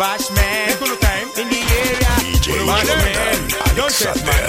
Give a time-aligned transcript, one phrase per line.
[0.00, 0.80] Bashman,
[1.36, 2.12] in the area.
[2.24, 4.48] DJ Bashman, don't test man.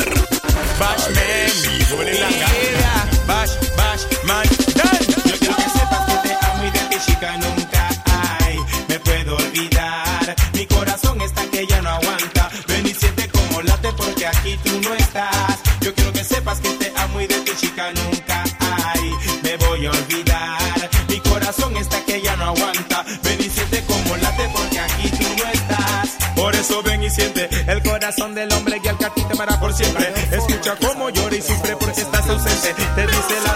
[0.79, 1.51] Bashman,
[1.91, 2.23] in the
[2.55, 2.93] area.
[3.27, 4.47] Bash, bash, man,
[4.79, 5.03] done.
[5.27, 8.59] Yo quiero que sepas que te amo y de ti chica nunca hay.
[8.87, 10.35] Me puedo olvidar.
[10.53, 12.49] Mi corazón está que ya no aguanta.
[12.69, 15.59] Ven y siente como late porque aquí tú no estás.
[15.81, 19.11] Yo quiero que sepas que te amo y de ti chica nunca hay.
[19.43, 20.89] Me voy a olvidar.
[21.09, 22.00] Mi corazón está
[26.71, 29.59] eso ven y siente el corazón del hombre y el que a ti te amará
[29.59, 30.13] por siempre.
[30.31, 32.73] Escucha cómo llora y sufre porque estás ausente.
[32.95, 33.50] Te dice la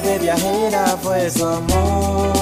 [0.00, 2.32] nave viajera fue su amor.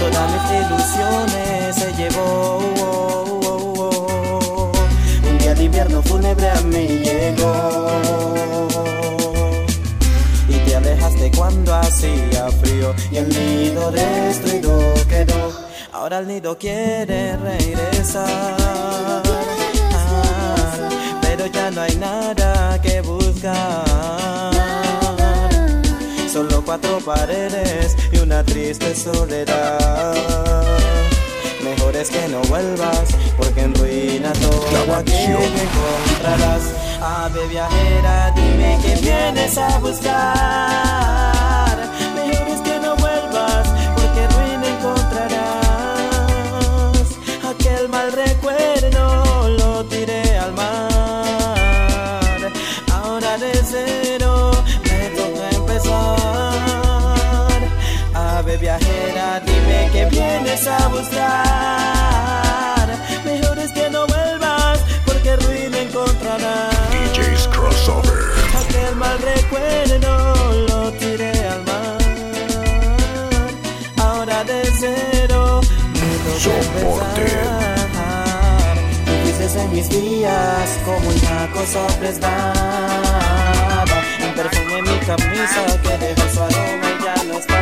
[0.00, 2.58] Todas mis ilusiones se llevó.
[5.28, 7.88] Un día de invierno fúnebre a mí llegó.
[10.48, 12.94] Y te alejaste cuando hacía frío.
[13.10, 15.52] Y el nido destruido quedó.
[15.92, 18.56] Ahora el nido quiere regresar.
[19.92, 20.78] Ah,
[21.20, 24.51] pero ya no hay nada que buscar.
[26.72, 30.64] Cuatro paredes y una triste soledad.
[31.62, 35.36] Mejor es que no vuelvas, porque en ruina todo mansión.
[35.36, 36.62] que encontrarás.
[36.98, 41.31] Ave viajera, dime que vienes a buscar.
[81.62, 83.84] Cosa prestada.
[84.26, 87.60] Un perfume en mi camisa que dejó su aroma y ya no está.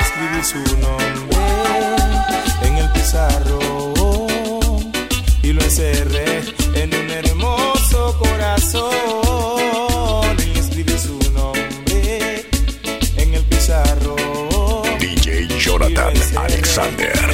[0.00, 1.38] Escribí su nombre
[2.62, 4.92] en el pizarrón
[5.42, 6.42] y lo encerré
[6.74, 8.90] en un hermoso corazón.
[10.44, 12.44] Y escribí su nombre
[13.16, 14.98] en el pizarrón.
[14.98, 17.29] DJ Jonathan Alexander.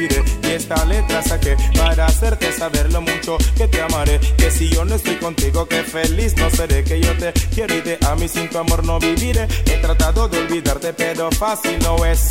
[0.00, 4.20] Y esta letra saqué para hacerte saber lo mucho que te amaré.
[4.36, 6.84] Que si yo no estoy contigo, que feliz no seré.
[6.84, 9.48] Que yo te quiero y te amo y sin tu amor no viviré.
[9.66, 12.28] He tratado de olvidarte, pero fácil no es.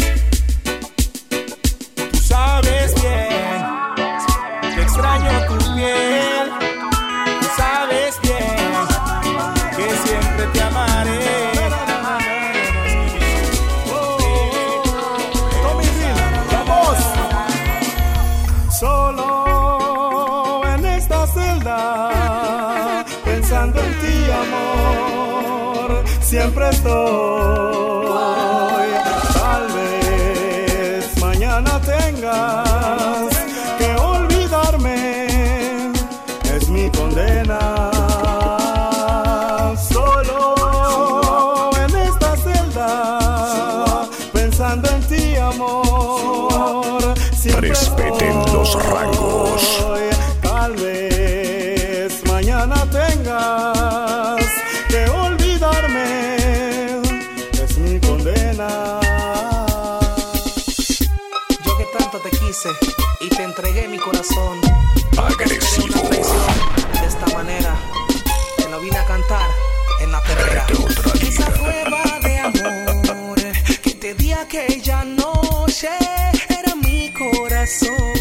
[2.12, 6.37] Tú sabes bien que extraño tu piel.
[26.28, 27.77] Siempre estoy.
[64.12, 64.60] Corazón.
[65.18, 66.02] Agresivo.
[66.02, 67.76] Una de esta manera.
[68.58, 69.50] Te lo vine a cantar
[70.02, 70.66] en la perrera.
[71.22, 73.40] Esa prueba de amor
[73.84, 75.90] que te di aquella noche
[76.50, 78.17] era mi corazón.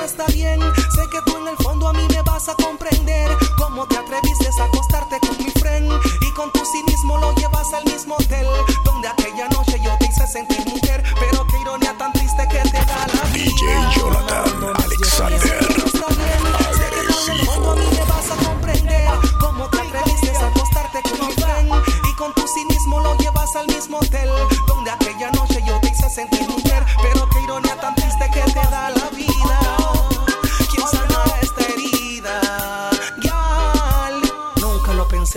[0.00, 0.58] No está bien.
[0.94, 3.28] Sé que tú en el fondo a mí me vas a comprender.
[3.58, 5.90] Cómo te atreviste a acostarte con mi friend
[6.22, 8.46] y con tu cinismo lo llevas al mismo hotel
[8.84, 11.02] donde aquella noche yo te hice sentir mujer.
[11.20, 13.44] Pero qué ironía tan triste que te da la vida.
[13.44, 15.69] DJ Jonathan Alexander.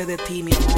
[0.05, 0.72] De ti, mi amor.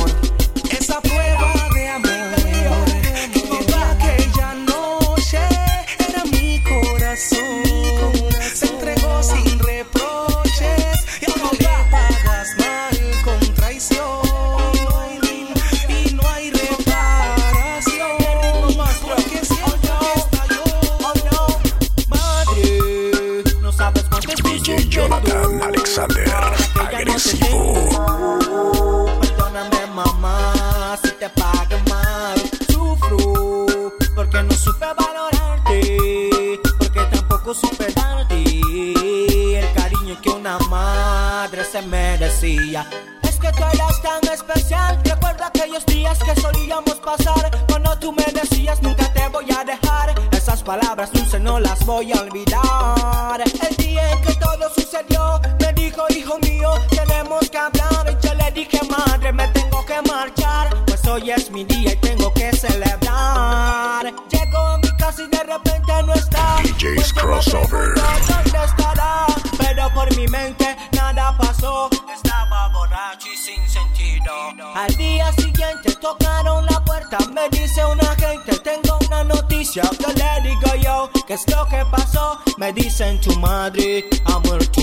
[62.67, 64.13] Celebrar.
[64.29, 66.57] Llego a mi casa y de repente no está.
[66.63, 67.93] DJ's Pues crossover.
[67.95, 69.25] ¿Dónde estará?
[69.57, 71.89] Pero por mi mente nada pasó.
[72.13, 74.33] Estaba borracho y sin sentido.
[74.73, 77.17] Al día siguiente tocaron la puerta.
[77.33, 81.09] Me dice un agente tengo una noticia Que le digo yo.
[81.27, 82.39] ¿Qué es lo que pasó?
[82.57, 84.81] Me dicen tu madre ha muerto.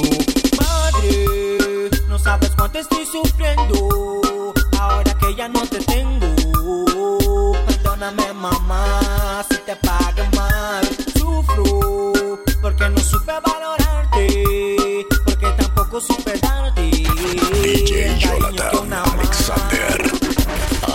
[0.60, 4.52] Madre No sabes cuánto estoy sufriendo.
[4.78, 6.32] Ahora que ya no te tengo
[8.02, 10.84] Perdóname mamá si te pagué mal
[11.16, 12.02] Sufro
[12.60, 20.02] porque no supe valorarte Porque tampoco supe darte DJ Jonathan Alexander.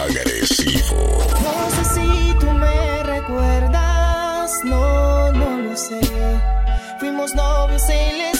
[0.04, 0.98] Agresivo.
[1.46, 6.02] No sé si tú me recuerdas, no, no lo sé.
[7.00, 8.37] Fuimos novios en la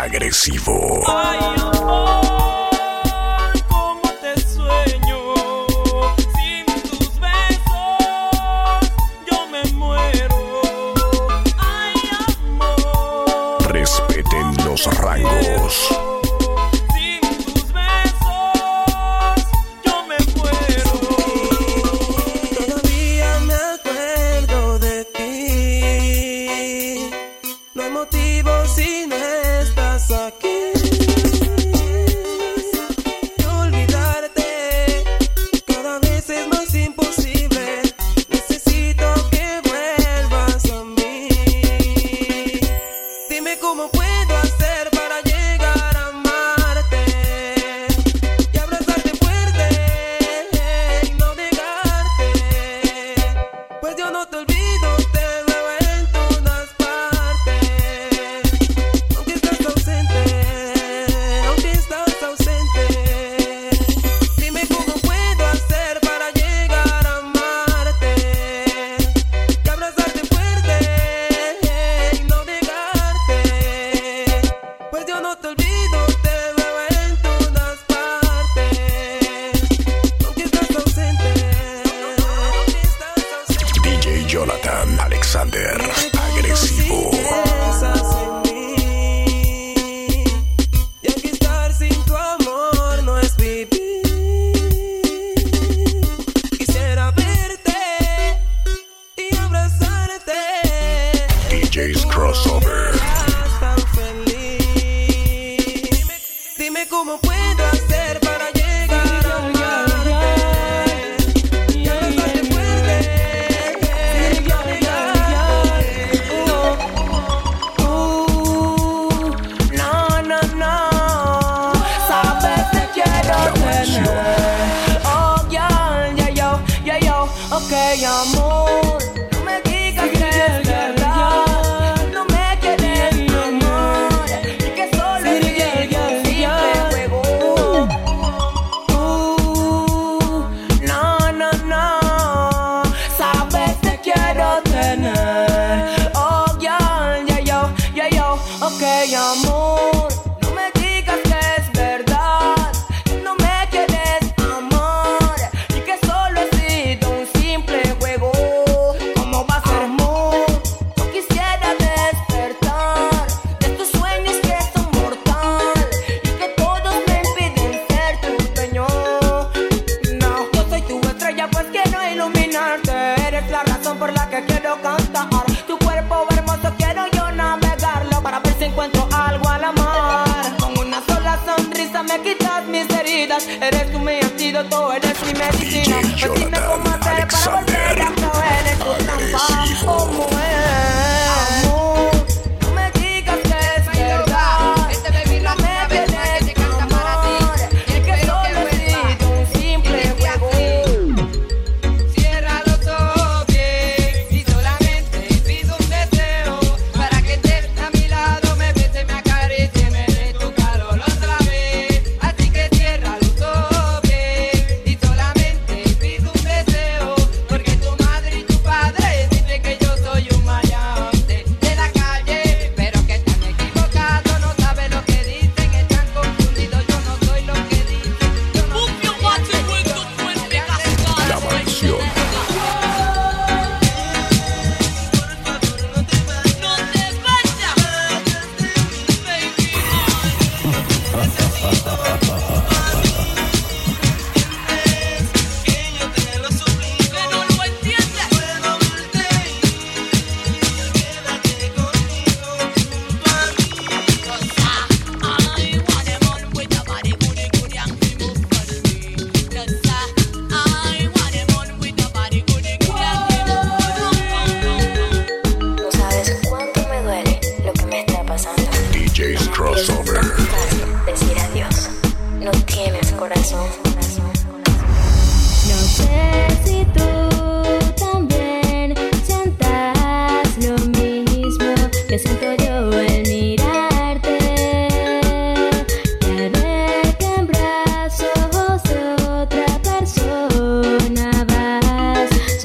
[0.00, 1.00] agresivo.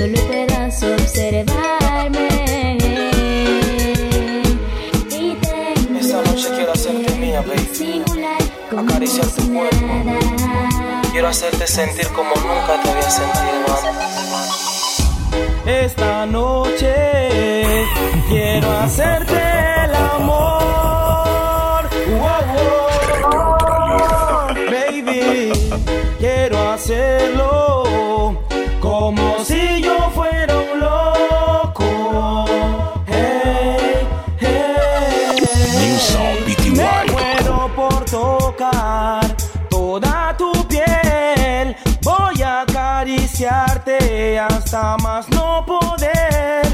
[0.06, 2.28] solo puedas observarme.
[5.10, 8.04] Y tengo Esta noche quiero hacerte mía, baby.
[8.78, 9.86] Acariciar tu cuerpo.
[11.12, 15.06] Quiero hacerte sentir como nunca te había sentido antes.
[15.66, 16.94] Esta noche
[18.30, 19.34] quiero hacerte
[19.86, 21.15] el amor.
[44.76, 46.66] hasta más no poder.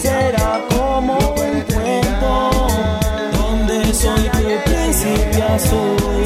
[0.00, 2.50] Será como un cuento
[3.32, 6.19] donde soy tu príncipe azul.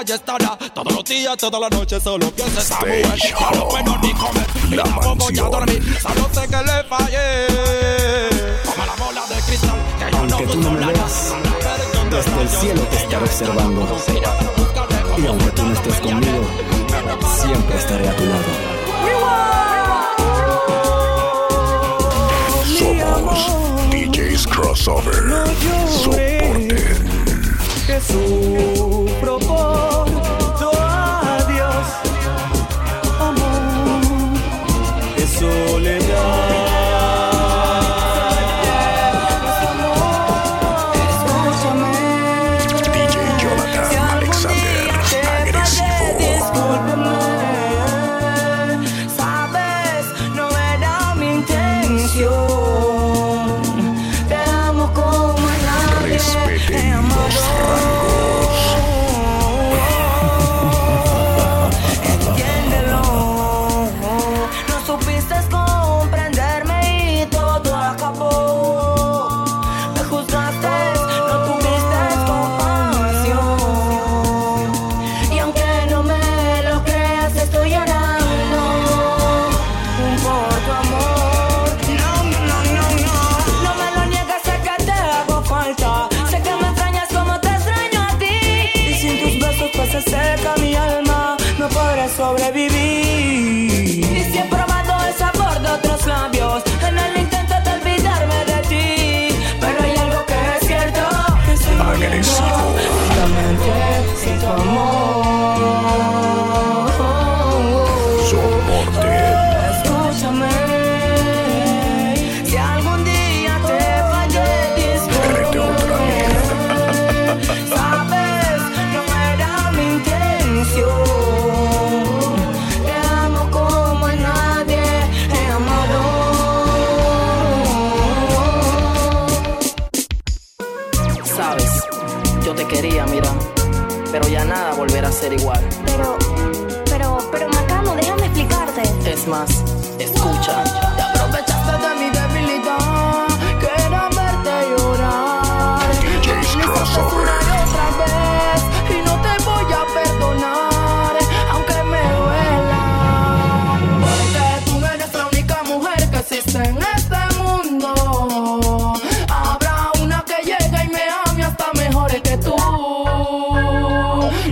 [0.00, 3.02] calle estará todos los días, todas las noches, solo piensa esa mujer.
[3.02, 6.84] Que no puedo ni comer, y la tampoco voy a dormir, solo sé que le
[6.84, 7.46] fallé.
[8.64, 11.34] Como la bola de cristal, que yo aunque no tú no me veas,
[12.10, 13.98] desde el cielo te estaré observando.
[15.18, 16.44] Y aunque tú no estés conmigo,
[17.42, 18.44] siempre estaré a tu lado.
[22.78, 23.38] Somos
[23.90, 25.14] DJs Crossover.
[26.02, 26.76] Soporte.
[27.86, 28.79] Jesús.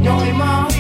[0.01, 0.78] know him all.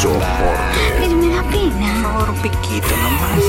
[0.00, 0.80] Soporte.
[1.00, 1.86] Pero me da pena.
[1.92, 3.42] Por favor, un piquito nomás.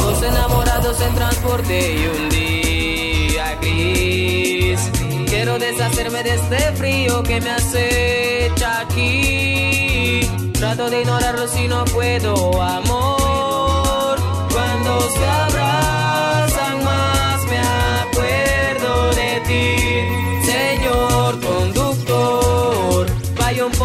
[0.00, 4.90] Dos enamorados en transporte y un día gris.
[5.26, 10.20] Quiero deshacerme de este frío que me acecha aquí.
[10.54, 14.18] Trato de ignorarlo si no puedo, amor.
[14.50, 15.57] Cuando se abrazan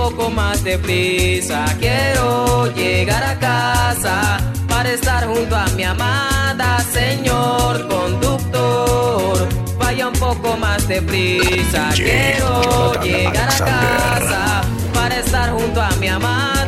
[0.03, 4.37] poco más deprisa, quiero llegar a casa
[4.67, 9.47] para estar junto a mi amada, señor conductor.
[9.77, 14.61] Vaya un poco más deprisa, quiero llegar a casa
[14.93, 16.62] para estar junto a mi amada.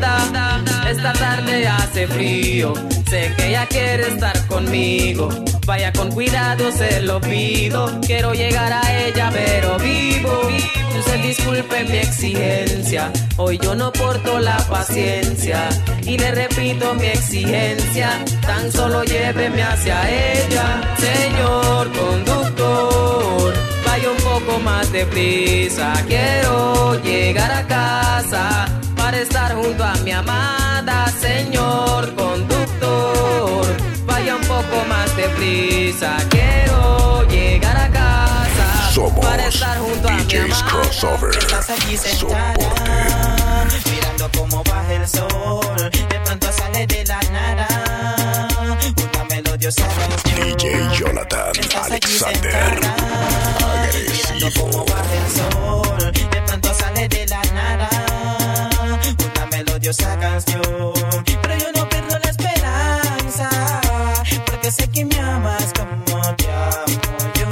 [0.88, 2.74] Esta tarde hace frío,
[3.10, 5.30] sé que ella quiere estar conmigo.
[5.65, 8.00] Vaya con cuidado, se lo pido.
[8.06, 10.41] Quiero llegar a ella, pero vivo.
[10.98, 13.12] Usted disculpe mi exigencia.
[13.38, 15.67] Hoy yo no porto la paciencia.
[16.04, 18.24] Y le repito mi exigencia.
[18.41, 23.54] Tan solo lléveme hacia ella, señor conductor.
[23.88, 25.93] Vaya un poco más deprisa.
[26.08, 28.67] Quiero llegar a casa
[29.06, 33.68] para estar junto a mi amada, señor conductor.
[34.04, 36.18] Vaya un poco más deprisa.
[36.32, 40.72] Quiero llegar a casa Somos para estar junto a mi DJs amada.
[40.72, 41.38] Crossover.
[41.38, 45.91] Estás allí sentada, mirando cómo baja el sol.
[45.91, 47.68] De pronto sale de la nada
[48.82, 50.58] una melodiosa canción.
[50.58, 52.41] DJ Jonathan Estás Alexander.
[52.41, 52.96] sentada,
[54.10, 54.72] mirando Agresivo.
[54.72, 56.12] cómo baja el sol.
[56.12, 58.14] De pronto sale de la nada
[59.86, 60.62] una melodiosa canción.
[61.41, 63.50] Pero yo no pierdo la esperanza,
[64.45, 67.50] porque sé que me amas como te amo yo.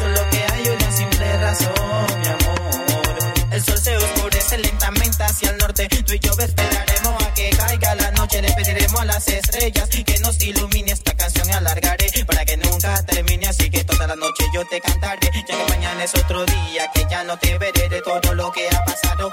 [0.00, 3.52] Solo que hay una simple razón, mi amor.
[3.52, 5.88] El sol se oscurece lentamente hacia el norte.
[5.88, 8.42] Tú y yo esperaremos a que caiga la noche.
[8.42, 13.46] Le pediremos a las estrellas que nos ilumine esta canción alargaré para que nunca termine.
[13.46, 15.30] Así que toda la noche yo te cantaré.
[15.48, 18.68] Ya que mañana es otro día, que ya no te veré de todo lo que
[18.68, 19.30] ha pasado.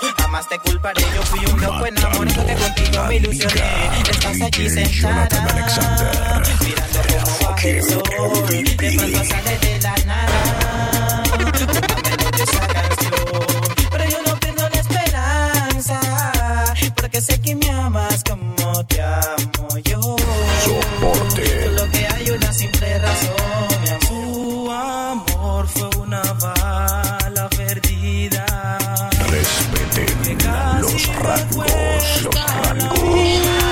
[0.50, 1.02] Te culparé.
[1.16, 4.02] Yo fui un loco enamorado que contigo me ilusioné.
[4.10, 5.28] Estás allí sentada,
[6.60, 8.04] mirando cómo baja el sol.
[8.78, 13.14] De pronto sale de la nada melodiosa canción.
[13.92, 16.00] Pero yo no pierdo la esperanza,
[16.96, 20.02] porque sé que me amas como te amo yo.
[20.66, 21.64] Soporte.
[21.66, 24.02] Solo que hay una simple razón, mi amor.
[24.08, 27.01] Tu amor fue una bala
[30.80, 32.22] los rangos.
[32.24, 33.71] Los rangos.